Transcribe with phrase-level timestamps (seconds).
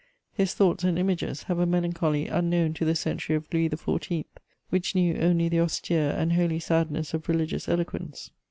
[0.33, 4.25] His thoughts and images have a melancholy unknown to the century of Louis XIV.,
[4.71, 8.31] which knew only the austere and holy sadness of religious eloquence.